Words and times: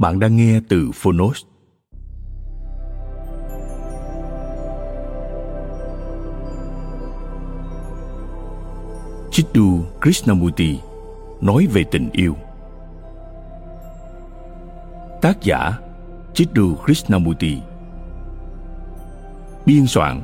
Bạn 0.00 0.18
đang 0.18 0.36
nghe 0.36 0.60
từ 0.68 0.90
Phonos. 0.94 1.42
Chiddu 9.30 9.84
Krishnamurti 10.00 10.78
nói 11.40 11.66
về 11.72 11.84
tình 11.90 12.10
yêu. 12.12 12.36
Tác 15.22 15.42
giả 15.42 15.78
Chiddu 16.34 16.76
Krishnamurti 16.84 17.58
Biên 19.66 19.86
soạn 19.86 20.22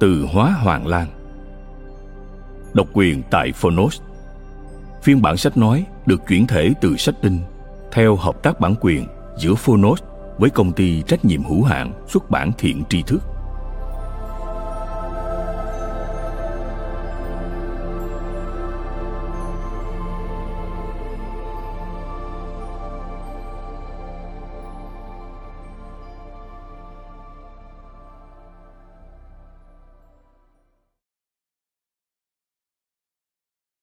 từ 0.00 0.26
Hóa 0.32 0.50
Hoàng 0.50 0.86
Lan 0.86 1.06
Độc 2.72 2.86
quyền 2.92 3.22
tại 3.30 3.52
Phonos 3.52 4.00
Phiên 5.02 5.22
bản 5.22 5.36
sách 5.36 5.56
nói 5.56 5.86
được 6.06 6.20
chuyển 6.28 6.46
thể 6.46 6.72
từ 6.80 6.96
sách 6.96 7.14
in 7.22 7.38
theo 7.92 8.16
hợp 8.16 8.42
tác 8.42 8.60
bản 8.60 8.74
quyền 8.80 9.06
giữa 9.36 9.54
Phonos 9.54 10.02
với 10.38 10.50
công 10.50 10.72
ty 10.72 11.02
trách 11.02 11.24
nhiệm 11.24 11.44
hữu 11.44 11.62
hạn 11.62 11.92
xuất 12.06 12.30
bản 12.30 12.52
thiện 12.58 12.82
tri 12.88 13.02
thức. 13.02 13.22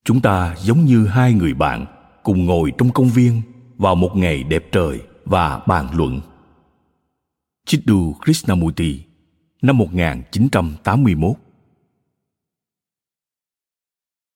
Chúng 0.08 0.22
ta 0.22 0.56
giống 0.58 0.86
như 0.86 1.08
hai 1.08 1.34
người 1.34 1.54
bạn 1.54 1.86
cùng 2.24 2.46
ngồi 2.46 2.72
trong 2.78 2.90
công 2.90 3.10
viên 3.10 3.42
vào 3.78 3.96
một 3.96 4.12
ngày 4.16 4.44
đẹp 4.44 4.66
trời 4.72 5.02
và 5.26 5.60
bàn 5.68 5.88
luận. 5.94 6.22
Chiddu 7.66 8.14
Krishnamurti, 8.24 9.04
năm 9.62 9.78
1981 9.78 11.36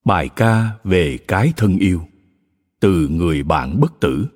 Bài 0.05 0.29
ca 0.35 0.69
về 0.83 1.17
cái 1.27 1.53
thân 1.57 1.77
yêu 1.77 2.01
từ 2.79 3.07
người 3.07 3.43
bạn 3.43 3.79
bất 3.79 3.99
tử 3.99 4.27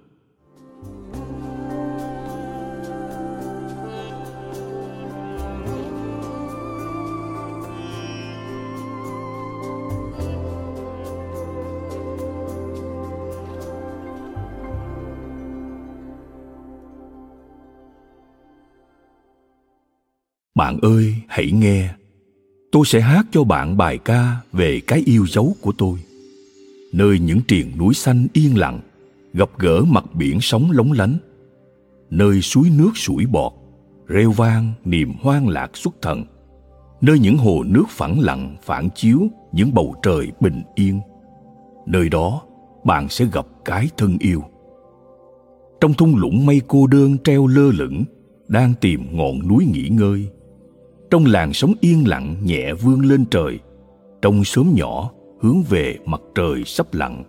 Bạn 20.64 20.78
ơi, 20.82 21.16
hãy 21.28 21.52
nghe. 21.52 21.90
Tôi 22.72 22.86
sẽ 22.86 23.00
hát 23.00 23.26
cho 23.32 23.44
bạn 23.44 23.78
bài 23.78 23.98
ca 23.98 24.36
về 24.52 24.82
cái 24.88 25.04
yêu 25.06 25.26
dấu 25.28 25.56
của 25.62 25.72
tôi. 25.78 26.00
Nơi 26.94 27.20
những 27.20 27.40
triền 27.48 27.72
núi 27.78 27.94
xanh 27.94 28.28
yên 28.34 28.58
lặng, 28.58 28.80
gặp 29.34 29.50
gỡ 29.58 29.82
mặt 29.82 30.06
biển 30.16 30.42
sóng 30.42 30.72
lóng 30.72 30.92
lánh. 30.92 31.18
Nơi 32.10 32.42
suối 32.42 32.70
nước 32.78 32.92
sủi 32.96 33.26
bọt, 33.26 33.54
reo 34.08 34.32
vang 34.32 34.74
niềm 34.86 35.14
hoang 35.22 35.50
lạc 35.50 35.78
xuất 35.78 36.02
thần. 36.02 36.24
Nơi 37.02 37.20
những 37.20 37.38
hồ 37.38 37.64
nước 37.64 37.86
phẳng 37.90 38.20
lặng 38.20 38.56
phản 38.64 38.90
chiếu 38.96 39.20
những 39.52 39.74
bầu 39.74 39.96
trời 40.04 40.32
bình 40.40 40.62
yên. 40.76 41.02
Nơi 41.86 42.10
đó, 42.10 42.42
bạn 42.84 43.10
sẽ 43.10 43.26
gặp 43.26 43.46
cái 43.66 43.90
thân 43.98 44.18
yêu. 44.20 44.44
Trong 45.82 45.94
thung 45.94 46.16
lũng 46.16 46.46
mây 46.46 46.62
cô 46.68 46.88
đơn 46.88 47.18
treo 47.24 47.48
lơ 47.48 47.72
lửng, 47.72 48.04
đang 48.48 48.74
tìm 48.82 49.18
ngọn 49.18 49.48
núi 49.48 49.66
nghỉ 49.66 49.90
ngơi 49.90 50.30
trong 51.14 51.26
làn 51.26 51.54
sóng 51.54 51.74
yên 51.82 52.08
lặng, 52.08 52.36
nhẹ 52.44 52.74
vươn 52.74 53.00
lên 53.00 53.26
trời. 53.32 53.60
Trong 54.22 54.44
xóm 54.44 54.74
nhỏ, 54.76 55.12
hướng 55.42 55.62
về 55.70 55.98
mặt 56.06 56.22
trời 56.36 56.64
sắp 56.66 56.94
lặn. 56.94 57.24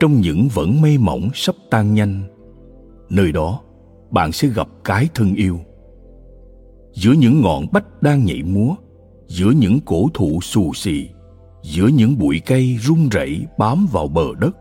Trong 0.00 0.20
những 0.20 0.48
vẫn 0.54 0.80
mây 0.80 0.98
mỏng 0.98 1.28
sắp 1.34 1.54
tan 1.70 1.94
nhanh. 1.94 2.22
Nơi 3.10 3.32
đó, 3.32 3.60
bạn 4.10 4.32
sẽ 4.32 4.48
gặp 4.48 4.68
cái 4.84 5.08
thân 5.14 5.34
yêu. 5.34 5.60
Giữa 6.92 7.12
những 7.12 7.40
ngọn 7.40 7.66
bách 7.72 8.02
đang 8.02 8.24
nhảy 8.24 8.42
múa, 8.42 8.74
giữa 9.26 9.50
những 9.50 9.80
cổ 9.80 10.08
thụ 10.14 10.40
xù 10.42 10.72
xì, 10.74 11.08
giữa 11.62 11.86
những 11.86 12.18
bụi 12.18 12.40
cây 12.46 12.76
rung 12.80 13.08
rẩy 13.08 13.46
bám 13.58 13.86
vào 13.92 14.08
bờ 14.08 14.26
đất, 14.40 14.56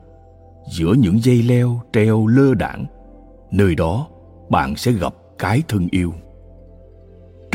giữa 0.72 0.94
những 1.00 1.24
dây 1.24 1.44
leo 1.44 1.82
treo 1.94 2.28
lơ 2.28 2.54
đảng 2.54 2.86
nơi 3.52 3.76
đó 3.76 4.08
bạn 4.50 4.76
sẽ 4.76 4.92
gặp 4.92 5.14
cái 5.38 5.62
thân 5.68 5.88
yêu 5.92 6.14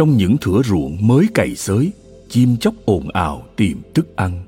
trong 0.00 0.16
những 0.16 0.36
thửa 0.40 0.62
ruộng 0.64 0.96
mới 1.00 1.26
cày 1.34 1.54
xới, 1.54 1.92
chim 2.28 2.56
chóc 2.56 2.74
ồn 2.84 3.08
ào 3.08 3.42
tìm 3.56 3.82
thức 3.94 4.16
ăn. 4.16 4.44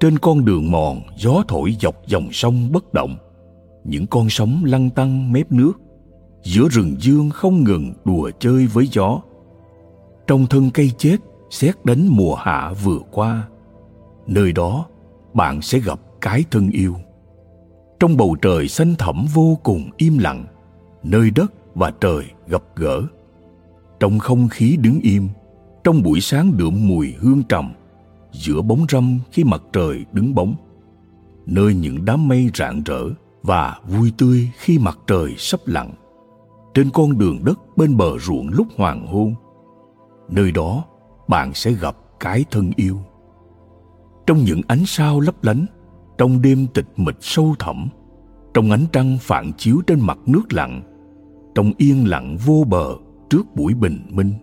Trên 0.00 0.18
con 0.18 0.44
đường 0.44 0.70
mòn, 0.70 1.00
gió 1.16 1.42
thổi 1.48 1.76
dọc 1.80 2.06
dòng 2.06 2.28
sông 2.32 2.72
bất 2.72 2.94
động. 2.94 3.16
Những 3.84 4.06
con 4.06 4.26
sóng 4.30 4.62
lăn 4.64 4.90
tăn 4.90 5.32
mép 5.32 5.52
nước. 5.52 5.72
Giữa 6.42 6.68
rừng 6.68 6.96
dương 7.00 7.30
không 7.30 7.64
ngừng 7.64 7.92
đùa 8.04 8.30
chơi 8.38 8.66
với 8.66 8.88
gió. 8.92 9.20
Trong 10.26 10.46
thân 10.46 10.70
cây 10.74 10.90
chết, 10.98 11.16
xét 11.50 11.84
đánh 11.84 12.08
mùa 12.08 12.34
hạ 12.34 12.72
vừa 12.84 12.98
qua. 13.10 13.48
Nơi 14.26 14.52
đó, 14.52 14.86
bạn 15.34 15.62
sẽ 15.62 15.78
gặp 15.78 16.00
cái 16.20 16.44
thân 16.50 16.70
yêu. 16.70 16.96
Trong 18.00 18.16
bầu 18.16 18.36
trời 18.42 18.68
xanh 18.68 18.94
thẳm 18.98 19.26
vô 19.34 19.58
cùng 19.62 19.90
im 19.96 20.18
lặng, 20.18 20.44
nơi 21.02 21.30
đất 21.30 21.52
và 21.74 21.92
trời 22.00 22.24
gặp 22.48 22.62
gỡ 22.76 23.02
trong 24.00 24.18
không 24.18 24.48
khí 24.48 24.76
đứng 24.80 25.00
im, 25.00 25.28
trong 25.84 26.02
buổi 26.02 26.20
sáng 26.20 26.56
đượm 26.56 26.88
mùi 26.88 27.14
hương 27.18 27.42
trầm, 27.42 27.72
giữa 28.32 28.62
bóng 28.62 28.86
râm 28.88 29.18
khi 29.32 29.44
mặt 29.44 29.62
trời 29.72 30.04
đứng 30.12 30.34
bóng, 30.34 30.54
nơi 31.46 31.74
những 31.74 32.04
đám 32.04 32.28
mây 32.28 32.50
rạng 32.54 32.82
rỡ 32.84 33.02
và 33.42 33.80
vui 33.88 34.12
tươi 34.18 34.50
khi 34.58 34.78
mặt 34.78 34.98
trời 35.06 35.34
sắp 35.38 35.60
lặn. 35.66 35.90
Trên 36.74 36.90
con 36.90 37.18
đường 37.18 37.38
đất 37.44 37.58
bên 37.76 37.96
bờ 37.96 38.18
ruộng 38.18 38.48
lúc 38.48 38.66
hoàng 38.76 39.06
hôn, 39.06 39.34
nơi 40.28 40.52
đó 40.52 40.84
bạn 41.28 41.54
sẽ 41.54 41.72
gặp 41.72 41.96
cái 42.20 42.44
thân 42.50 42.70
yêu. 42.76 42.98
Trong 44.26 44.38
những 44.38 44.60
ánh 44.68 44.86
sao 44.86 45.20
lấp 45.20 45.44
lánh, 45.44 45.66
trong 46.18 46.42
đêm 46.42 46.66
tịch 46.74 46.86
mịch 46.96 47.18
sâu 47.20 47.54
thẳm, 47.58 47.88
trong 48.54 48.70
ánh 48.70 48.84
trăng 48.92 49.18
phản 49.20 49.52
chiếu 49.52 49.80
trên 49.86 50.00
mặt 50.00 50.18
nước 50.26 50.52
lặng 50.52 50.82
trong 51.54 51.72
yên 51.76 52.08
lặng 52.08 52.36
vô 52.46 52.64
bờ 52.68 52.96
trước 53.30 53.56
buổi 53.56 53.74
bình 53.74 54.00
minh. 54.08 54.34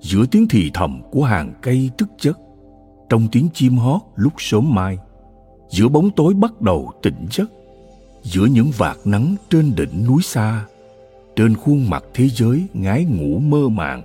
Giữa 0.00 0.26
tiếng 0.30 0.46
thì 0.50 0.70
thầm 0.74 1.02
của 1.10 1.24
hàng 1.24 1.52
cây 1.62 1.90
thức 1.98 2.08
chất 2.18 2.38
trong 3.08 3.28
tiếng 3.32 3.48
chim 3.54 3.76
hót 3.76 4.00
lúc 4.16 4.32
sớm 4.38 4.74
mai. 4.74 4.98
Giữa 5.70 5.88
bóng 5.88 6.10
tối 6.10 6.34
bắt 6.34 6.60
đầu 6.60 6.92
tỉnh 7.02 7.26
giấc, 7.30 7.50
giữa 8.22 8.46
những 8.46 8.70
vạt 8.76 8.96
nắng 9.04 9.34
trên 9.50 9.74
đỉnh 9.76 10.06
núi 10.06 10.22
xa, 10.22 10.64
trên 11.36 11.56
khuôn 11.56 11.90
mặt 11.90 12.04
thế 12.14 12.28
giới 12.28 12.66
ngái 12.74 13.04
ngủ 13.04 13.38
mơ 13.38 13.68
màng. 13.68 14.02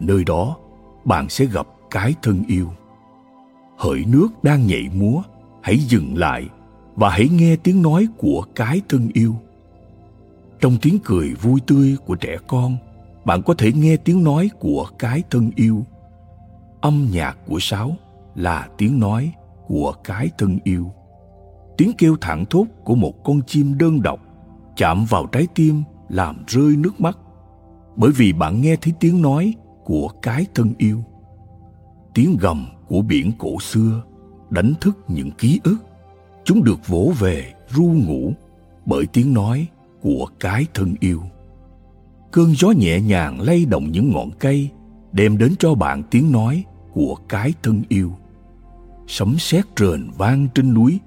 Nơi 0.00 0.24
đó, 0.24 0.56
bạn 1.04 1.28
sẽ 1.28 1.44
gặp 1.44 1.66
cái 1.90 2.14
thân 2.22 2.42
yêu. 2.48 2.68
Hỡi 3.76 4.04
nước 4.04 4.28
đang 4.42 4.66
nhảy 4.66 4.88
múa, 4.94 5.22
hãy 5.62 5.78
dừng 5.78 6.18
lại 6.18 6.48
và 6.94 7.10
hãy 7.10 7.28
nghe 7.28 7.56
tiếng 7.56 7.82
nói 7.82 8.08
của 8.16 8.44
cái 8.54 8.80
thân 8.88 9.08
yêu. 9.14 9.34
Trong 10.60 10.76
tiếng 10.82 10.98
cười 11.04 11.34
vui 11.34 11.60
tươi 11.66 11.96
của 12.06 12.14
trẻ 12.14 12.36
con 12.46 12.76
bạn 13.26 13.42
có 13.42 13.54
thể 13.58 13.72
nghe 13.72 13.96
tiếng 13.96 14.24
nói 14.24 14.50
của 14.60 14.86
cái 14.98 15.22
thân 15.30 15.50
yêu. 15.56 15.84
Âm 16.80 17.08
nhạc 17.12 17.38
của 17.46 17.58
sáo 17.60 17.96
là 18.34 18.68
tiếng 18.78 19.00
nói 19.00 19.32
của 19.66 19.94
cái 20.04 20.30
thân 20.38 20.58
yêu. 20.64 20.90
Tiếng 21.76 21.92
kêu 21.98 22.16
thẳng 22.20 22.44
thốt 22.50 22.66
của 22.84 22.94
một 22.94 23.24
con 23.24 23.40
chim 23.46 23.78
đơn 23.78 24.02
độc 24.02 24.20
chạm 24.76 25.04
vào 25.04 25.26
trái 25.26 25.46
tim 25.54 25.82
làm 26.08 26.36
rơi 26.46 26.76
nước 26.76 27.00
mắt. 27.00 27.18
Bởi 27.96 28.10
vì 28.16 28.32
bạn 28.32 28.60
nghe 28.60 28.76
thấy 28.76 28.92
tiếng 29.00 29.22
nói 29.22 29.54
của 29.84 30.08
cái 30.22 30.46
thân 30.54 30.72
yêu. 30.78 31.04
Tiếng 32.14 32.36
gầm 32.40 32.66
của 32.88 33.02
biển 33.02 33.32
cổ 33.38 33.60
xưa 33.60 34.02
đánh 34.50 34.72
thức 34.80 34.96
những 35.08 35.30
ký 35.30 35.60
ức. 35.64 35.76
Chúng 36.44 36.64
được 36.64 36.88
vỗ 36.88 37.12
về, 37.18 37.52
ru 37.68 37.84
ngủ 37.84 38.32
bởi 38.86 39.06
tiếng 39.06 39.34
nói 39.34 39.66
của 40.00 40.26
cái 40.40 40.66
thân 40.74 40.94
yêu 41.00 41.22
cơn 42.30 42.54
gió 42.54 42.70
nhẹ 42.70 43.00
nhàng 43.00 43.40
lay 43.40 43.64
động 43.64 43.92
những 43.92 44.12
ngọn 44.12 44.30
cây, 44.38 44.68
đem 45.12 45.38
đến 45.38 45.54
cho 45.58 45.74
bạn 45.74 46.02
tiếng 46.10 46.32
nói 46.32 46.64
của 46.92 47.16
cái 47.28 47.52
thân 47.62 47.82
yêu. 47.88 48.12
Sấm 49.06 49.38
sét 49.38 49.64
rền 49.76 50.10
vang 50.18 50.48
trên 50.54 50.74
núi, 50.74 50.98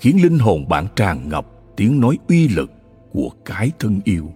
khiến 0.00 0.22
linh 0.22 0.38
hồn 0.38 0.68
bạn 0.68 0.86
tràn 0.96 1.28
ngập 1.28 1.46
tiếng 1.76 2.00
nói 2.00 2.18
uy 2.28 2.48
lực 2.48 2.72
của 3.12 3.30
cái 3.44 3.70
thân 3.78 4.00
yêu. 4.04 4.30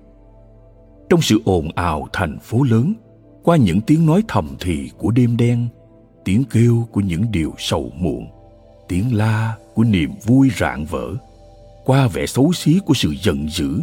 Trong 1.09 1.21
sự 1.21 1.41
ồn 1.45 1.69
ào 1.75 2.09
thành 2.13 2.39
phố 2.39 2.63
lớn, 2.63 2.95
qua 3.43 3.57
những 3.57 3.81
tiếng 3.81 4.07
nói 4.07 4.23
thầm 4.29 4.49
thì 4.61 4.91
của 4.99 5.11
đêm 5.11 5.37
đen, 5.37 5.69
tiếng 6.25 6.45
kêu 6.51 6.87
của 6.93 7.01
những 7.01 7.25
điều 7.31 7.55
sầu 7.59 7.93
muộn, 7.99 8.27
tiếng 8.89 9.17
la 9.17 9.57
của 9.75 9.85
niềm 9.85 10.11
vui 10.25 10.51
rạng 10.59 10.85
vỡ, 10.85 11.15
qua 11.85 12.09
vẻ 12.09 12.27
xấu 12.27 12.53
xí 12.53 12.79
của 12.87 12.95
sự 12.95 13.15
giận 13.23 13.49
dữ, 13.49 13.81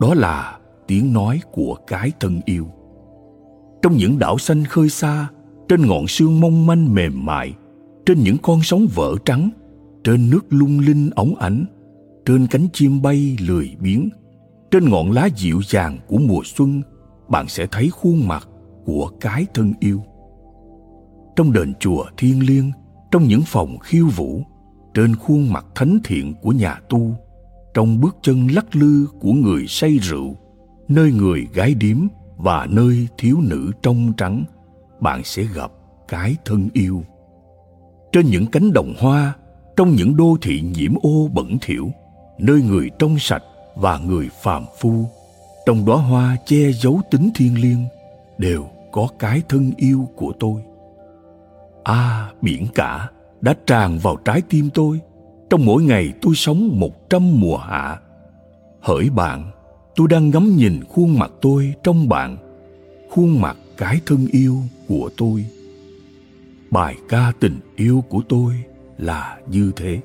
đó 0.00 0.14
là 0.14 0.58
tiếng 0.86 1.12
nói 1.12 1.40
của 1.52 1.76
cái 1.86 2.12
thân 2.20 2.40
yêu. 2.44 2.66
Trong 3.82 3.96
những 3.96 4.18
đảo 4.18 4.38
xanh 4.38 4.64
khơi 4.64 4.88
xa, 4.88 5.28
trên 5.68 5.86
ngọn 5.86 6.06
sương 6.06 6.40
mong 6.40 6.66
manh 6.66 6.94
mềm 6.94 7.26
mại, 7.26 7.54
trên 8.06 8.20
những 8.20 8.36
con 8.42 8.60
sóng 8.62 8.86
vỡ 8.94 9.14
trắng, 9.24 9.50
trên 10.04 10.30
nước 10.30 10.46
lung 10.48 10.78
linh 10.78 11.10
óng 11.14 11.34
ánh, 11.34 11.64
trên 12.26 12.46
cánh 12.46 12.66
chim 12.72 13.02
bay 13.02 13.36
lười 13.40 13.76
biếng, 13.80 14.08
trên 14.70 14.90
ngọn 14.90 15.12
lá 15.12 15.28
dịu 15.36 15.60
dàng 15.68 15.98
của 16.06 16.18
mùa 16.18 16.42
xuân, 16.44 16.82
bạn 17.28 17.48
sẽ 17.48 17.66
thấy 17.66 17.90
khuôn 17.90 18.28
mặt 18.28 18.48
của 18.84 19.10
cái 19.20 19.46
thân 19.54 19.72
yêu. 19.80 20.02
Trong 21.36 21.52
đền 21.52 21.72
chùa 21.80 22.04
thiêng 22.16 22.46
liêng, 22.46 22.72
trong 23.10 23.24
những 23.24 23.42
phòng 23.46 23.78
khiêu 23.78 24.06
vũ, 24.06 24.42
trên 24.94 25.16
khuôn 25.16 25.52
mặt 25.52 25.66
thánh 25.74 25.98
thiện 26.04 26.34
của 26.42 26.52
nhà 26.52 26.80
tu, 26.88 27.14
trong 27.74 28.00
bước 28.00 28.16
chân 28.22 28.46
lắc 28.46 28.76
lư 28.76 29.06
của 29.20 29.32
người 29.32 29.64
say 29.68 29.98
rượu 29.98 30.36
nơi 30.88 31.12
người 31.12 31.46
gái 31.54 31.74
điếm 31.74 31.96
và 32.36 32.66
nơi 32.70 33.08
thiếu 33.18 33.38
nữ 33.40 33.70
trong 33.82 34.12
trắng, 34.16 34.44
bạn 35.00 35.24
sẽ 35.24 35.42
gặp 35.54 35.70
cái 36.08 36.36
thân 36.44 36.68
yêu. 36.72 37.02
Trên 38.12 38.26
những 38.26 38.46
cánh 38.46 38.72
đồng 38.72 38.94
hoa, 38.98 39.34
trong 39.76 39.90
những 39.90 40.16
đô 40.16 40.36
thị 40.42 40.60
nhiễm 40.60 40.94
ô 41.02 41.28
bẩn 41.34 41.58
thỉu, 41.60 41.90
nơi 42.38 42.62
người 42.62 42.90
trong 42.98 43.18
sạch 43.18 43.42
và 43.76 43.98
người 43.98 44.28
phàm 44.42 44.64
phu, 44.80 45.04
trong 45.66 45.84
đóa 45.84 45.96
hoa 45.96 46.36
che 46.46 46.72
giấu 46.72 47.00
tính 47.10 47.30
thiêng 47.34 47.62
liêng, 47.62 47.84
đều 48.38 48.66
có 48.92 49.08
cái 49.18 49.42
thân 49.48 49.72
yêu 49.76 50.08
của 50.16 50.32
tôi. 50.40 50.62
À 51.84 52.32
biển 52.42 52.66
cả 52.74 53.10
đã 53.40 53.54
tràn 53.66 53.98
vào 53.98 54.16
trái 54.16 54.42
tim 54.48 54.70
tôi. 54.74 55.00
Trong 55.50 55.64
mỗi 55.64 55.82
ngày 55.82 56.12
tôi 56.22 56.34
sống 56.34 56.80
một 56.80 57.10
trăm 57.10 57.40
mùa 57.40 57.56
hạ. 57.56 57.98
Hỡi 58.80 59.10
bạn 59.10 59.50
tôi 59.96 60.08
đang 60.08 60.30
ngắm 60.30 60.56
nhìn 60.56 60.84
khuôn 60.88 61.18
mặt 61.18 61.30
tôi 61.40 61.74
trong 61.82 62.08
bạn, 62.08 62.36
khuôn 63.10 63.40
mặt 63.40 63.56
cái 63.76 64.00
thân 64.06 64.26
yêu 64.32 64.62
của 64.88 65.10
tôi. 65.16 65.46
Bài 66.70 66.96
ca 67.08 67.32
tình 67.40 67.60
yêu 67.76 68.04
của 68.08 68.20
tôi 68.28 68.52
là 68.98 69.38
như 69.50 69.72
thế. 69.76 70.00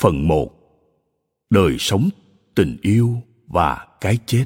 Phần 0.00 0.28
1 0.28 0.50
Đời 1.50 1.76
sống, 1.78 2.08
tình 2.54 2.76
yêu 2.82 3.16
và 3.46 3.86
cái 4.00 4.18
chết. 4.26 4.44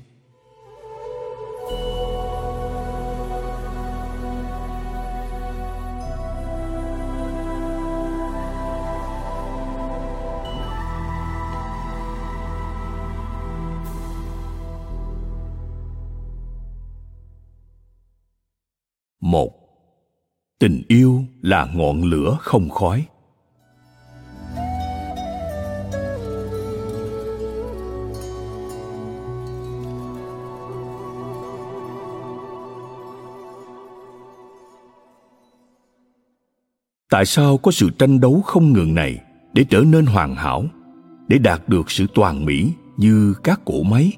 Một. 19.21 19.53
Tình 20.59 20.83
yêu 20.89 21.25
là 21.43 21.69
ngọn 21.75 22.03
lửa 22.03 22.39
không 22.41 22.71
khói. 22.71 23.07
Tại 37.15 37.27
sao 37.27 37.57
có 37.57 37.71
sự 37.71 37.91
tranh 37.99 38.21
đấu 38.21 38.43
không 38.47 38.73
ngừng 38.73 38.95
này 38.95 39.21
để 39.53 39.65
trở 39.71 39.81
nên 39.81 40.07
hoàn 40.07 40.35
hảo, 40.35 40.65
để 41.29 41.39
đạt 41.39 41.69
được 41.69 41.91
sự 41.91 42.07
toàn 42.15 42.45
mỹ 42.45 42.73
như 42.97 43.35
các 43.45 43.61
cỗ 43.65 43.83
máy? 43.83 44.13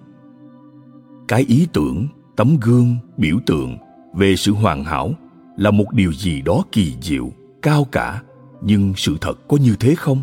Cái 1.29 1.45
ý 1.49 1.69
tưởng, 1.73 2.07
tấm 2.37 2.57
gương, 2.61 2.97
biểu 3.17 3.37
tượng 3.47 3.79
về 4.15 4.37
sự 4.37 4.53
hoàn 4.53 4.85
hảo 4.85 5.13
là 5.57 5.71
một 5.71 5.93
điều 5.93 6.13
gì 6.13 6.43
đó 6.43 6.63
kỳ 6.73 6.97
diệu, 7.01 7.31
cao 7.63 7.85
cả, 7.93 8.23
nhưng 8.63 8.93
sự 8.97 9.17
thật 9.21 9.49
có 9.49 9.57
như 9.57 9.77
thế 9.81 9.95
không? 9.95 10.23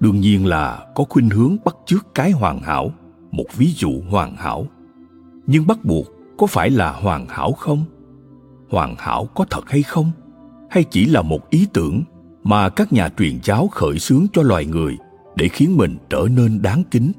Đương 0.00 0.20
nhiên 0.20 0.46
là 0.46 0.86
có 0.94 1.04
khuynh 1.08 1.30
hướng 1.30 1.56
bắt 1.64 1.76
chước 1.86 2.14
cái 2.14 2.30
hoàn 2.30 2.60
hảo, 2.60 2.92
một 3.30 3.46
ví 3.56 3.72
dụ 3.76 3.92
hoàn 4.10 4.36
hảo. 4.36 4.66
Nhưng 5.46 5.66
bắt 5.66 5.84
buộc 5.84 6.06
có 6.38 6.46
phải 6.46 6.70
là 6.70 6.92
hoàn 6.92 7.26
hảo 7.28 7.52
không? 7.52 7.84
Hoàn 8.70 8.94
hảo 8.98 9.28
có 9.34 9.44
thật 9.50 9.70
hay 9.70 9.82
không? 9.82 10.10
Hay 10.70 10.84
chỉ 10.84 11.04
là 11.04 11.22
một 11.22 11.50
ý 11.50 11.66
tưởng 11.72 12.02
mà 12.44 12.68
các 12.68 12.92
nhà 12.92 13.08
truyền 13.18 13.38
giáo 13.42 13.68
khởi 13.68 13.98
xướng 13.98 14.26
cho 14.32 14.42
loài 14.42 14.66
người 14.66 14.96
để 15.36 15.48
khiến 15.48 15.76
mình 15.76 15.96
trở 16.10 16.26
nên 16.36 16.62
đáng 16.62 16.82
kính? 16.90 17.12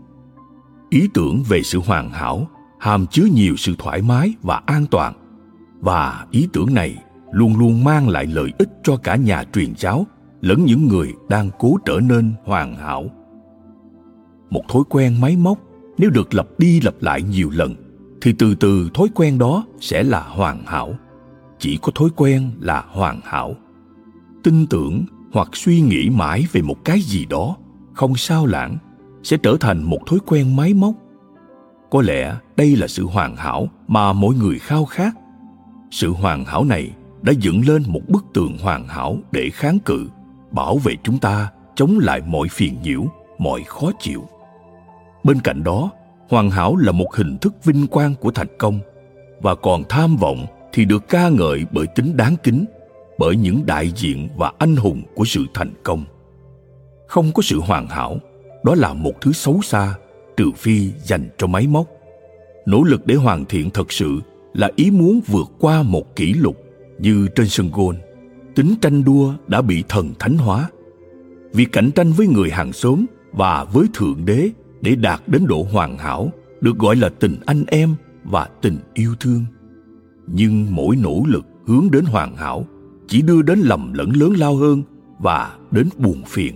Ý 0.89 1.10
tưởng 1.13 1.44
về 1.50 1.63
sự 1.63 1.79
hoàn 1.86 2.10
hảo 2.10 2.48
hàm 2.79 3.08
chứa 3.08 3.25
nhiều 3.34 3.56
sự 3.58 3.75
thoải 3.77 4.01
mái 4.01 4.34
và 4.41 4.62
an 4.65 4.86
toàn, 4.91 5.13
và 5.79 6.25
ý 6.32 6.48
tưởng 6.53 6.74
này 6.74 6.96
luôn 7.32 7.60
luôn 7.60 7.84
mang 7.84 8.10
lại 8.10 8.25
lợi 8.25 8.51
ích 8.58 8.70
cho 8.84 8.98
cả 8.98 9.15
nhà 9.15 9.44
truyền 9.53 9.74
giáo 9.77 10.06
lẫn 10.41 10.65
những 10.65 10.88
người 10.88 11.13
đang 11.29 11.50
cố 11.60 11.77
trở 11.86 12.00
nên 12.00 12.34
hoàn 12.44 12.75
hảo. 12.75 13.06
Một 14.50 14.62
thói 14.70 14.84
quen 14.89 15.22
máy 15.22 15.38
móc 15.38 15.58
nếu 15.98 16.10
được 16.10 16.34
lặp 16.34 16.48
đi 16.58 16.82
lặp 16.82 16.94
lại 17.01 17.22
nhiều 17.22 17.50
lần 17.50 17.75
thì 18.22 18.34
từ 18.34 18.56
từ 18.56 18.89
thói 18.94 19.08
quen 19.15 19.38
đó 19.38 19.65
sẽ 19.79 20.03
là 20.03 20.22
hoàn 20.22 20.65
hảo 20.65 20.96
chỉ 21.60 21.80
có 21.82 21.92
thói 21.96 22.10
quen 22.16 22.51
là 22.60 22.84
hoàn 22.88 23.20
hảo. 23.24 23.56
Tin 24.44 24.68
tưởng 24.68 25.06
hoặc 25.34 25.50
suy 25.54 25.82
nghĩ 25.82 26.10
mãi 26.10 26.46
về 26.51 26.62
một 26.62 26.86
cái 26.86 27.01
gì 27.01 27.25
đó, 27.25 27.56
không 27.94 28.16
sao 28.16 28.46
lãng, 28.46 28.78
sẽ 29.24 29.38
trở 29.44 29.58
thành 29.60 29.84
một 29.84 30.00
thói 30.06 30.20
quen 30.25 30.56
máy 30.56 30.74
móc. 30.74 30.94
Có 31.89 32.01
lẽ 32.01 32.36
đây 32.58 32.75
là 32.75 32.88
sự 32.88 33.06
hoàn 33.06 33.36
hảo 33.36 33.68
mà 33.88 34.13
mỗi 34.13 34.36
người 34.36 34.60
khao 34.60 34.86
khát. 34.86 35.16
Sự 35.92 36.12
hoàn 36.12 36.46
hảo 36.46 36.63
này 36.63 36.92
đã 37.22 37.34
dựng 37.39 37.62
lên 37.68 37.84
một 37.88 38.01
bức 38.08 38.25
tường 38.34 38.58
hoàn 38.58 38.88
hảo 38.88 39.18
để 39.32 39.50
kháng 39.50 39.80
cự, 39.80 40.08
bảo 40.51 40.78
vệ 40.78 40.96
chúng 41.04 41.18
ta 41.18 41.51
chống 41.75 42.00
lại 42.01 42.22
mọi 42.25 42.48
phiền 42.48 42.78
nhiễu, 42.84 43.06
mọi 43.38 43.63
khó 43.63 43.92
chịu. 44.00 44.30
Bên 45.24 45.39
cạnh 45.42 45.63
đó, 45.63 45.92
hoàn 46.30 46.50
hảo 46.50 46.75
là 46.75 46.92
một 46.92 47.16
hình 47.16 47.38
thức 47.38 47.54
vinh 47.63 47.88
quang 47.88 48.16
của 48.16 48.32
thành 48.32 48.58
công 48.58 48.80
và 49.42 49.56
còn 49.56 49.84
tham 49.89 50.18
vọng 50.18 50.46
thì 50.73 50.85
được 50.85 51.09
ca 51.09 51.29
ngợi 51.29 51.65
bởi 51.71 51.88
tính 51.88 52.17
đáng 52.17 52.35
kính, 52.43 52.65
bởi 53.17 53.35
những 53.35 53.65
đại 53.65 53.91
diện 53.95 54.29
và 54.38 54.51
anh 54.57 54.75
hùng 54.75 55.01
của 55.15 55.25
sự 55.25 55.45
thành 55.53 55.73
công. 55.83 56.05
Không 57.07 57.31
có 57.31 57.41
sự 57.41 57.59
hoàn 57.59 57.88
hảo, 57.88 58.17
đó 58.63 58.75
là 58.75 58.93
một 58.93 59.21
thứ 59.21 59.31
xấu 59.31 59.61
xa, 59.61 59.93
trừ 60.38 60.51
phi 60.57 60.89
dành 61.03 61.29
cho 61.38 61.47
máy 61.47 61.67
móc. 61.67 61.88
Nỗ 62.65 62.83
lực 62.83 63.07
để 63.07 63.15
hoàn 63.15 63.45
thiện 63.45 63.69
thật 63.69 63.91
sự 63.91 64.19
là 64.53 64.71
ý 64.75 64.91
muốn 64.91 65.21
vượt 65.27 65.47
qua 65.59 65.83
một 65.83 66.15
kỷ 66.15 66.33
lục 66.33 66.63
như 66.99 67.27
trên 67.35 67.47
sân 67.47 67.69
gôn. 67.73 67.97
Tính 68.55 68.75
tranh 68.81 69.03
đua 69.03 69.33
đã 69.47 69.61
bị 69.61 69.83
thần 69.89 70.13
thánh 70.19 70.38
hóa. 70.38 70.69
Việc 71.53 71.71
cạnh 71.71 71.91
tranh 71.91 72.11
với 72.11 72.27
người 72.27 72.49
hàng 72.49 72.73
xóm 72.73 73.05
và 73.31 73.63
với 73.63 73.85
thượng 73.93 74.25
đế 74.25 74.49
để 74.81 74.95
đạt 74.95 75.21
đến 75.27 75.47
độ 75.47 75.67
hoàn 75.71 75.97
hảo 75.97 76.31
được 76.61 76.77
gọi 76.77 76.95
là 76.95 77.09
tình 77.09 77.35
anh 77.45 77.63
em 77.67 77.95
và 78.23 78.49
tình 78.61 78.77
yêu 78.93 79.15
thương 79.19 79.45
nhưng 80.33 80.75
mỗi 80.75 80.95
nỗ 80.95 81.24
lực 81.27 81.45
hướng 81.65 81.91
đến 81.91 82.05
hoàn 82.05 82.36
hảo 82.36 82.65
chỉ 83.07 83.21
đưa 83.21 83.41
đến 83.41 83.59
lầm 83.59 83.93
lẫn 83.93 84.12
lớn 84.12 84.33
lao 84.38 84.55
hơn 84.55 84.83
và 85.19 85.57
đến 85.71 85.89
buồn 85.98 86.24
phiền. 86.27 86.55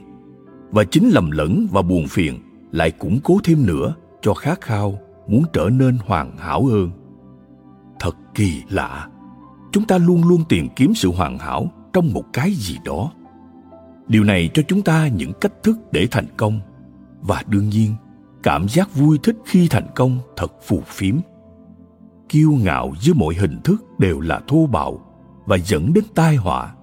Và 0.72 0.84
chính 0.84 1.10
lầm 1.10 1.32
lẫn 1.32 1.68
và 1.72 1.82
buồn 1.82 2.08
phiền 2.08 2.40
lại 2.72 2.92
củng 2.92 3.20
cố 3.24 3.40
thêm 3.44 3.66
nữa 3.66 3.96
cho 4.22 4.34
khát 4.34 4.62
khao 4.62 5.00
muốn 5.28 5.44
trở 5.54 5.70
nên 5.70 5.98
hoàn 6.06 6.38
hảo 6.38 6.66
hơn. 6.66 6.92
Thật 8.00 8.16
kỳ 8.36 8.62
lạ, 8.70 9.08
chúng 9.72 9.86
ta 9.86 9.98
luôn 9.98 10.28
luôn 10.28 10.44
tìm 10.50 10.68
kiếm 10.76 10.94
sự 10.96 11.12
hoàn 11.12 11.38
hảo 11.40 11.72
trong 11.94 12.14
một 12.14 12.24
cái 12.34 12.52
gì 12.52 12.78
đó. 12.86 13.12
Điều 14.08 14.24
này 14.24 14.50
cho 14.54 14.64
chúng 14.68 14.82
ta 14.82 15.08
những 15.08 15.32
cách 15.42 15.64
thức 15.64 15.78
để 15.92 16.08
thành 16.12 16.28
công. 16.38 16.60
Và 17.22 17.44
đương 17.48 17.70
nhiên, 17.70 17.96
cảm 18.44 18.68
giác 18.70 18.96
vui 18.96 19.20
thích 19.24 19.36
khi 19.46 19.68
thành 19.68 19.88
công 19.96 20.20
thật 20.36 20.52
phù 20.68 20.82
phiếm 20.88 21.16
kiêu 22.34 22.52
ngạo 22.52 22.94
dưới 23.00 23.16
mọi 23.16 23.34
hình 23.34 23.58
thức 23.64 24.00
đều 24.00 24.20
là 24.20 24.42
thô 24.48 24.68
bạo 24.68 25.00
và 25.46 25.56
dẫn 25.56 25.94
đến 25.94 26.04
tai 26.16 26.36
họa. 26.36 26.74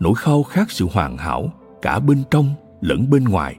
Nỗi 0.00 0.14
khao 0.16 0.42
khát 0.42 0.70
sự 0.70 0.88
hoàn 0.92 1.16
hảo 1.16 1.52
cả 1.82 2.00
bên 2.00 2.22
trong 2.30 2.54
lẫn 2.80 3.10
bên 3.10 3.24
ngoài 3.24 3.58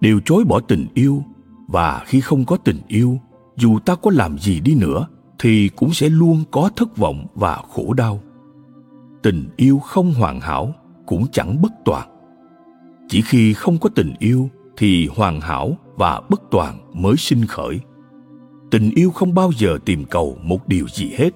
đều 0.00 0.20
chối 0.24 0.44
bỏ 0.44 0.60
tình 0.60 0.86
yêu 0.94 1.22
và 1.68 2.02
khi 2.06 2.20
không 2.20 2.44
có 2.44 2.56
tình 2.56 2.80
yêu, 2.88 3.20
dù 3.56 3.78
ta 3.78 3.94
có 3.94 4.10
làm 4.14 4.38
gì 4.38 4.60
đi 4.60 4.74
nữa 4.74 5.06
thì 5.38 5.68
cũng 5.68 5.92
sẽ 5.92 6.08
luôn 6.08 6.44
có 6.50 6.70
thất 6.76 6.96
vọng 6.96 7.26
và 7.34 7.62
khổ 7.74 7.92
đau. 7.92 8.20
Tình 9.22 9.48
yêu 9.56 9.78
không 9.78 10.14
hoàn 10.14 10.40
hảo 10.40 10.74
cũng 11.06 11.26
chẳng 11.32 11.62
bất 11.62 11.72
toàn. 11.84 12.08
Chỉ 13.08 13.22
khi 13.22 13.54
không 13.54 13.78
có 13.78 13.88
tình 13.94 14.14
yêu 14.18 14.50
thì 14.76 15.08
hoàn 15.16 15.40
hảo 15.40 15.76
và 15.96 16.20
bất 16.28 16.42
toàn 16.50 16.78
mới 16.92 17.16
sinh 17.16 17.46
khởi 17.46 17.80
tình 18.70 18.90
yêu 18.94 19.10
không 19.10 19.34
bao 19.34 19.50
giờ 19.56 19.78
tìm 19.84 20.04
cầu 20.04 20.38
một 20.42 20.68
điều 20.68 20.88
gì 20.88 21.12
hết. 21.16 21.30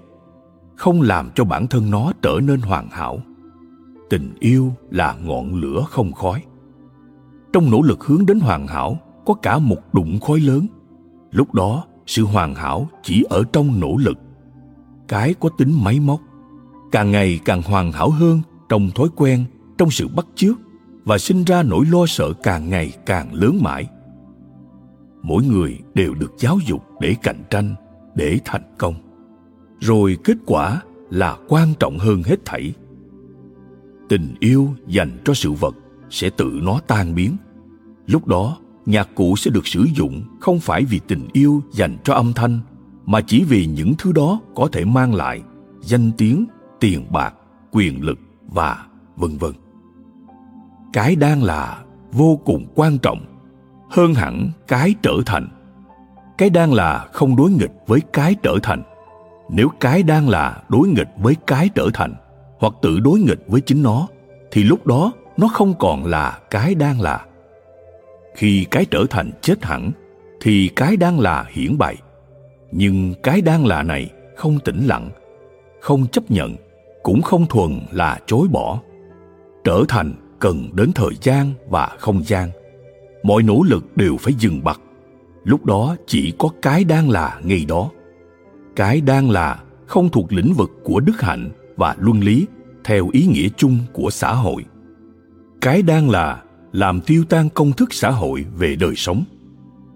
Không 0.76 1.02
làm 1.02 1.30
cho 1.34 1.44
bản 1.44 1.66
thân 1.66 1.90
nó 1.90 2.12
trở 2.22 2.38
nên 2.42 2.60
hoàn 2.60 2.88
hảo. 2.90 3.20
Tình 4.10 4.34
yêu 4.40 4.72
là 4.90 5.16
ngọn 5.24 5.54
lửa 5.54 5.84
không 5.90 6.12
khói. 6.12 6.42
Trong 7.52 7.70
nỗ 7.70 7.82
lực 7.82 8.04
hướng 8.04 8.26
đến 8.26 8.40
hoàn 8.40 8.66
hảo, 8.66 8.98
có 9.26 9.34
cả 9.34 9.58
một 9.58 9.94
đụng 9.94 10.20
khói 10.20 10.40
lớn. 10.40 10.66
Lúc 11.30 11.54
đó, 11.54 11.84
sự 12.06 12.24
hoàn 12.24 12.54
hảo 12.54 12.88
chỉ 13.02 13.24
ở 13.30 13.44
trong 13.52 13.80
nỗ 13.80 13.96
lực. 13.96 14.18
Cái 15.08 15.34
có 15.34 15.48
tính 15.58 15.84
máy 15.84 16.00
móc. 16.00 16.20
Càng 16.92 17.10
ngày 17.10 17.40
càng 17.44 17.62
hoàn 17.62 17.92
hảo 17.92 18.10
hơn 18.10 18.40
trong 18.68 18.90
thói 18.90 19.08
quen, 19.16 19.44
trong 19.78 19.90
sự 19.90 20.08
bắt 20.08 20.26
chước 20.34 20.56
và 21.04 21.18
sinh 21.18 21.44
ra 21.44 21.62
nỗi 21.62 21.86
lo 21.86 22.06
sợ 22.06 22.32
càng 22.42 22.70
ngày 22.70 22.92
càng 23.06 23.34
lớn 23.34 23.58
mãi 23.62 23.86
mỗi 25.22 25.44
người 25.44 25.78
đều 25.94 26.14
được 26.14 26.32
giáo 26.38 26.58
dục 26.66 26.84
để 27.00 27.16
cạnh 27.22 27.42
tranh, 27.50 27.74
để 28.14 28.38
thành 28.44 28.74
công. 28.78 28.94
Rồi 29.80 30.16
kết 30.24 30.36
quả 30.46 30.82
là 31.10 31.36
quan 31.48 31.68
trọng 31.80 31.98
hơn 31.98 32.22
hết 32.22 32.44
thảy. 32.44 32.72
Tình 34.08 34.34
yêu 34.40 34.68
dành 34.86 35.18
cho 35.24 35.34
sự 35.34 35.52
vật 35.52 35.74
sẽ 36.10 36.30
tự 36.30 36.60
nó 36.62 36.80
tan 36.86 37.14
biến. 37.14 37.36
Lúc 38.06 38.26
đó, 38.26 38.58
nhạc 38.86 39.08
cụ 39.14 39.36
sẽ 39.36 39.50
được 39.50 39.66
sử 39.66 39.86
dụng 39.94 40.22
không 40.40 40.60
phải 40.60 40.84
vì 40.84 41.00
tình 41.08 41.28
yêu 41.32 41.62
dành 41.72 41.96
cho 42.04 42.14
âm 42.14 42.32
thanh, 42.32 42.60
mà 43.06 43.20
chỉ 43.20 43.44
vì 43.44 43.66
những 43.66 43.94
thứ 43.98 44.12
đó 44.12 44.40
có 44.54 44.68
thể 44.72 44.84
mang 44.84 45.14
lại 45.14 45.42
danh 45.80 46.10
tiếng, 46.18 46.46
tiền 46.80 47.06
bạc, 47.12 47.34
quyền 47.70 48.04
lực 48.04 48.18
và 48.48 48.86
vân 49.16 49.38
vân. 49.38 49.52
Cái 50.92 51.16
đang 51.16 51.42
là 51.42 51.84
vô 52.12 52.40
cùng 52.44 52.66
quan 52.74 52.98
trọng 52.98 53.29
hơn 53.90 54.14
hẳn 54.14 54.50
cái 54.68 54.94
trở 55.02 55.14
thành. 55.26 55.48
Cái 56.38 56.50
đang 56.50 56.72
là 56.72 57.06
không 57.12 57.36
đối 57.36 57.50
nghịch 57.50 57.72
với 57.86 58.00
cái 58.12 58.36
trở 58.42 58.56
thành. 58.62 58.82
Nếu 59.50 59.68
cái 59.80 60.02
đang 60.02 60.28
là 60.28 60.62
đối 60.68 60.88
nghịch 60.88 61.08
với 61.16 61.36
cái 61.46 61.68
trở 61.74 61.88
thành, 61.94 62.14
hoặc 62.58 62.72
tự 62.82 63.00
đối 63.00 63.18
nghịch 63.18 63.40
với 63.46 63.60
chính 63.60 63.82
nó, 63.82 64.08
thì 64.50 64.62
lúc 64.62 64.86
đó 64.86 65.12
nó 65.36 65.48
không 65.48 65.74
còn 65.78 66.04
là 66.04 66.38
cái 66.50 66.74
đang 66.74 67.00
là. 67.00 67.24
Khi 68.34 68.66
cái 68.70 68.84
trở 68.90 69.04
thành 69.10 69.30
chết 69.40 69.64
hẳn, 69.64 69.90
thì 70.40 70.68
cái 70.76 70.96
đang 70.96 71.20
là 71.20 71.44
hiển 71.50 71.78
bày. 71.78 71.96
Nhưng 72.72 73.14
cái 73.22 73.40
đang 73.40 73.66
là 73.66 73.82
này 73.82 74.10
không 74.36 74.58
tĩnh 74.58 74.86
lặng, 74.86 75.10
không 75.80 76.06
chấp 76.06 76.30
nhận, 76.30 76.56
cũng 77.02 77.22
không 77.22 77.46
thuần 77.46 77.80
là 77.90 78.18
chối 78.26 78.48
bỏ. 78.50 78.80
Trở 79.64 79.84
thành 79.88 80.12
cần 80.38 80.68
đến 80.72 80.92
thời 80.92 81.12
gian 81.22 81.52
và 81.68 81.86
không 81.98 82.22
gian 82.24 82.50
mọi 83.22 83.42
nỗ 83.42 83.62
lực 83.62 83.96
đều 83.96 84.16
phải 84.16 84.34
dừng 84.34 84.64
bặt. 84.64 84.80
Lúc 85.44 85.66
đó 85.66 85.96
chỉ 86.06 86.32
có 86.38 86.48
cái 86.62 86.84
đang 86.84 87.10
là 87.10 87.40
ngay 87.44 87.64
đó. 87.68 87.90
Cái 88.76 89.00
đang 89.00 89.30
là 89.30 89.62
không 89.86 90.08
thuộc 90.08 90.32
lĩnh 90.32 90.52
vực 90.52 90.70
của 90.84 91.00
đức 91.00 91.20
hạnh 91.20 91.50
và 91.76 91.96
luân 91.98 92.20
lý, 92.20 92.46
theo 92.84 93.08
ý 93.12 93.26
nghĩa 93.26 93.48
chung 93.56 93.78
của 93.92 94.10
xã 94.10 94.32
hội. 94.32 94.64
Cái 95.60 95.82
đang 95.82 96.10
là 96.10 96.42
làm 96.72 97.00
tiêu 97.00 97.24
tan 97.28 97.48
công 97.50 97.72
thức 97.72 97.94
xã 97.94 98.10
hội 98.10 98.44
về 98.56 98.76
đời 98.76 98.94
sống. 98.96 99.24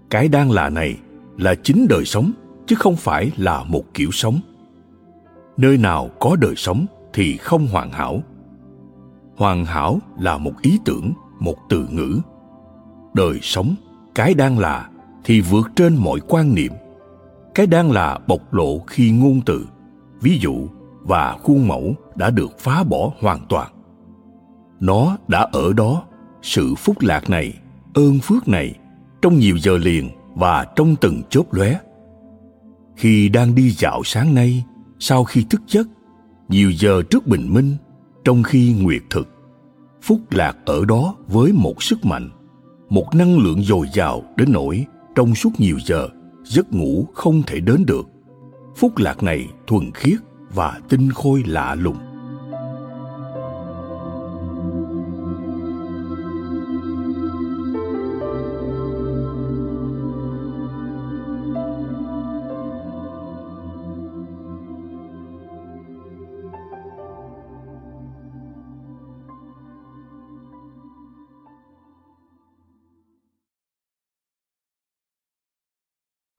Cái 0.09 0.27
đang 0.27 0.51
là 0.51 0.69
này 0.69 0.97
là 1.37 1.55
chính 1.55 1.87
đời 1.89 2.05
sống, 2.05 2.31
chứ 2.67 2.75
không 2.75 2.95
phải 2.95 3.31
là 3.37 3.63
một 3.63 3.83
kiểu 3.93 4.11
sống. 4.11 4.39
Nơi 5.57 5.77
nào 5.77 6.09
có 6.19 6.35
đời 6.35 6.55
sống 6.55 6.85
thì 7.13 7.37
không 7.37 7.67
hoàn 7.67 7.91
hảo. 7.91 8.23
Hoàn 9.37 9.65
hảo 9.65 9.99
là 10.19 10.37
một 10.37 10.53
ý 10.61 10.79
tưởng, 10.85 11.13
một 11.39 11.55
từ 11.69 11.87
ngữ 11.91 12.19
đời 13.15 13.39
sống, 13.41 13.75
cái 14.15 14.33
đang 14.33 14.59
là 14.59 14.89
thì 15.23 15.41
vượt 15.41 15.67
trên 15.75 15.95
mọi 15.95 16.19
quan 16.27 16.55
niệm. 16.55 16.71
Cái 17.55 17.67
đang 17.67 17.91
là 17.91 18.19
bộc 18.27 18.53
lộ 18.53 18.79
khi 18.87 19.11
ngôn 19.11 19.41
từ, 19.45 19.67
ví 20.21 20.37
dụ, 20.41 20.67
và 21.01 21.37
khuôn 21.43 21.67
mẫu 21.67 21.95
đã 22.15 22.29
được 22.29 22.59
phá 22.59 22.83
bỏ 22.83 23.11
hoàn 23.19 23.39
toàn. 23.49 23.71
Nó 24.79 25.17
đã 25.27 25.47
ở 25.51 25.73
đó, 25.73 26.03
sự 26.41 26.75
phúc 26.75 26.95
lạc 27.01 27.29
này, 27.29 27.53
ơn 27.93 28.19
phước 28.19 28.47
này, 28.47 28.73
trong 29.21 29.39
nhiều 29.39 29.57
giờ 29.57 29.77
liền 29.77 30.09
và 30.35 30.65
trong 30.75 30.95
từng 31.01 31.21
chớp 31.29 31.53
lóe. 31.53 31.79
Khi 32.95 33.29
đang 33.29 33.55
đi 33.55 33.69
dạo 33.69 34.01
sáng 34.03 34.35
nay, 34.35 34.63
sau 34.99 35.23
khi 35.23 35.45
thức 35.49 35.61
giấc, 35.67 35.87
nhiều 36.49 36.71
giờ 36.71 37.01
trước 37.09 37.27
bình 37.27 37.53
minh, 37.53 37.75
trong 38.23 38.43
khi 38.43 38.73
nguyệt 38.81 39.01
thực, 39.09 39.27
phúc 40.01 40.19
lạc 40.31 40.57
ở 40.65 40.85
đó 40.85 41.15
với 41.27 41.53
một 41.53 41.83
sức 41.83 42.05
mạnh 42.05 42.29
một 42.89 43.15
năng 43.15 43.37
lượng 43.37 43.61
dồi 43.61 43.87
dào 43.93 44.23
đến 44.37 44.51
nỗi 44.51 44.85
trong 45.15 45.35
suốt 45.35 45.49
nhiều 45.57 45.77
giờ, 45.85 46.07
giấc 46.43 46.73
ngủ 46.73 47.07
không 47.13 47.43
thể 47.47 47.59
đến 47.59 47.85
được. 47.85 48.07
Phúc 48.75 48.97
lạc 48.97 49.23
này 49.23 49.47
thuần 49.67 49.91
khiết 49.91 50.17
và 50.53 50.79
tinh 50.89 51.09
khôi 51.15 51.43
lạ 51.47 51.75
lùng. 51.75 51.97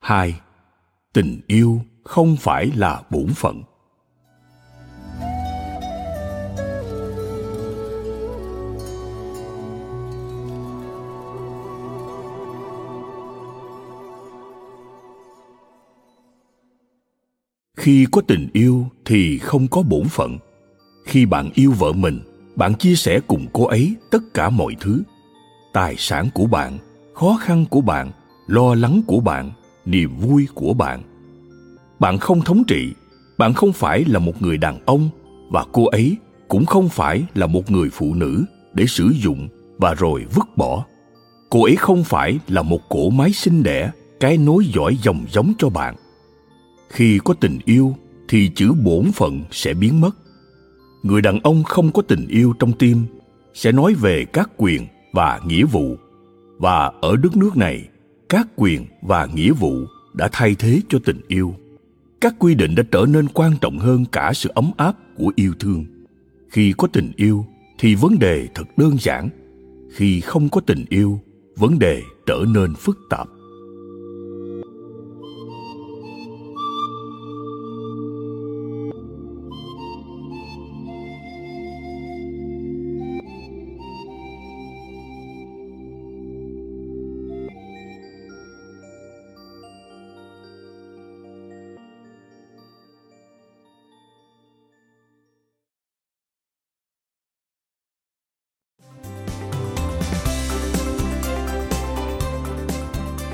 Hai, 0.07 0.41
tình 1.13 1.41
yêu 1.47 1.81
không 2.05 2.37
phải 2.37 2.71
là 2.77 3.03
bổn 3.11 3.27
phận. 3.35 3.63
Khi 17.77 18.07
có 18.13 18.23
tình 18.29 18.49
yêu 18.53 18.87
thì 19.05 19.39
không 19.39 19.69
có 19.69 19.83
bổn 19.83 20.09
phận. 20.09 20.39
Khi 21.05 21.27
bạn 21.27 21.51
yêu 21.55 21.73
vợ 21.73 21.93
mình, 21.93 22.21
bạn 22.57 22.75
chia 22.75 22.95
sẻ 22.95 23.21
cùng 23.27 23.47
cô 23.53 23.65
ấy 23.67 23.97
tất 24.11 24.23
cả 24.35 24.51
mọi 24.51 24.77
thứ. 24.81 25.03
Tài 25.73 25.97
sản 25.99 26.29
của 26.35 26.47
bạn, 26.47 26.79
khó 27.15 27.39
khăn 27.41 27.65
của 27.71 27.81
bạn, 27.81 28.11
lo 28.47 28.75
lắng 28.75 29.03
của 29.07 29.21
bạn 29.21 29.53
niềm 29.87 30.17
vui 30.17 30.49
của 30.55 30.75
bạn. 30.75 31.03
Bạn 31.99 32.19
không 32.19 32.41
thống 32.41 32.65
trị, 32.65 32.93
bạn 33.39 33.55
không 33.55 33.73
phải 33.73 34.05
là 34.05 34.19
một 34.19 34.43
người 34.43 34.59
đàn 34.59 34.79
ông, 34.87 35.09
và 35.51 35.65
cô 35.73 35.87
ấy 35.87 36.17
cũng 36.49 36.67
không 36.67 36.89
phải 36.89 37.25
là 37.35 37.47
một 37.47 37.71
người 37.71 37.91
phụ 37.93 38.15
nữ 38.15 38.45
để 38.75 38.87
sử 38.87 39.11
dụng 39.23 39.49
và 39.79 39.95
rồi 39.95 40.25
vứt 40.35 40.57
bỏ. 40.57 40.85
Cô 41.51 41.65
ấy 41.65 41.77
không 41.77 42.05
phải 42.05 42.39
là 42.49 42.63
một 42.63 42.89
cỗ 42.89 43.11
máy 43.11 43.33
sinh 43.33 43.63
đẻ 43.63 43.91
cái 44.21 44.39
nối 44.39 44.65
dõi 44.75 44.99
dòng 45.03 45.25
giống 45.33 45.53
cho 45.59 45.69
bạn. 45.69 45.95
Khi 46.89 47.19
có 47.25 47.35
tình 47.35 47.59
yêu, 47.65 47.95
thì 48.29 48.51
chữ 48.55 48.73
bổn 48.85 49.13
phận 49.13 49.43
sẽ 49.51 49.75
biến 49.75 50.01
mất. 50.01 50.17
Người 51.03 51.23
đàn 51.23 51.41
ông 51.41 51.63
không 51.63 51.93
có 51.93 52.03
tình 52.03 52.27
yêu 52.29 52.53
trong 52.59 52.73
tim 52.73 53.05
sẽ 53.55 53.73
nói 53.73 53.95
về 53.95 54.25
các 54.25 54.51
quyền 54.57 54.87
và 55.13 55.41
nghĩa 55.47 55.65
vụ. 55.65 55.97
Và 56.59 56.93
ở 57.01 57.17
đất 57.17 57.37
nước 57.37 57.57
này 57.57 57.89
các 58.29 58.49
quyền 58.57 58.87
và 59.03 59.29
nghĩa 59.35 59.53
vụ 59.53 59.87
đã 60.15 60.29
thay 60.33 60.55
thế 60.59 60.81
cho 60.89 60.99
tình 61.05 61.21
yêu. 61.29 61.55
Các 62.21 62.35
quy 62.39 62.55
định 62.55 62.75
đã 62.75 62.83
trở 62.93 63.07
nên 63.09 63.29
quan 63.29 63.53
trọng 63.61 63.79
hơn 63.79 64.05
cả 64.13 64.33
sự 64.35 64.51
ấm 64.55 64.71
áp 64.77 64.97
của 65.17 65.33
yêu 65.37 65.53
thương. 65.59 65.85
Khi 66.49 66.75
có 66.79 66.89
tình 66.93 67.13
yêu 67.17 67.47
thì 67.79 67.95
vấn 67.95 68.19
đề 68.19 68.49
thật 68.55 68.65
đơn 68.77 68.97
giản. 69.01 69.29
Khi 69.93 70.21
không 70.21 70.49
có 70.49 70.61
tình 70.61 70.85
yêu, 70.89 71.21
vấn 71.57 71.79
đề 71.79 72.03
trở 72.27 72.45
nên 72.55 72.75
phức 72.75 72.99
tạp. 73.11 73.29